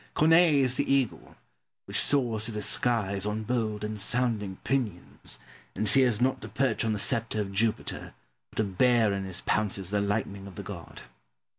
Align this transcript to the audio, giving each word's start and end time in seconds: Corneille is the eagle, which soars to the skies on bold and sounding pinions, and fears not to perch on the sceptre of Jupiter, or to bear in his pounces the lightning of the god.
Corneille 0.15 0.63
is 0.63 0.77
the 0.77 0.91
eagle, 0.91 1.35
which 1.85 1.99
soars 1.99 2.45
to 2.45 2.51
the 2.51 2.63
skies 2.63 3.27
on 3.27 3.43
bold 3.43 3.83
and 3.83 4.01
sounding 4.01 4.55
pinions, 4.63 5.37
and 5.75 5.87
fears 5.87 6.19
not 6.19 6.41
to 6.41 6.49
perch 6.49 6.83
on 6.83 6.93
the 6.93 6.97
sceptre 6.97 7.39
of 7.39 7.51
Jupiter, 7.51 8.15
or 8.51 8.55
to 8.55 8.63
bear 8.63 9.13
in 9.13 9.25
his 9.25 9.41
pounces 9.41 9.91
the 9.91 10.01
lightning 10.01 10.47
of 10.47 10.55
the 10.55 10.63
god. 10.63 11.03